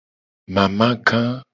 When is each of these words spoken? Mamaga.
Mamaga. 0.55 1.21